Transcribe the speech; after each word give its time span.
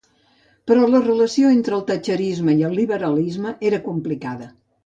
Però 0.71 0.87
la 0.93 1.01
relació 1.03 1.51
entre 1.57 1.77
el 1.79 1.85
thatcherisme 1.91 2.57
i 2.63 2.67
el 2.71 2.75
liberalisme 2.81 3.55
era 3.73 3.85
complicada. 3.93 4.53